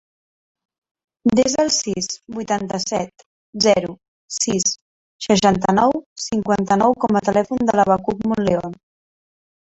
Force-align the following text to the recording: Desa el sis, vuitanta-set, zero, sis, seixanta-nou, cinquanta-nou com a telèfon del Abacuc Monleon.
Desa 1.39 1.57
el 1.63 1.67
sis, 1.73 2.05
vuitanta-set, 2.37 3.25
zero, 3.65 3.91
sis, 4.37 4.65
seixanta-nou, 5.25 5.93
cinquanta-nou 6.23 6.95
com 7.05 7.19
a 7.19 7.21
telèfon 7.29 7.69
del 7.69 7.83
Abacuc 7.85 8.25
Monleon. 8.33 8.75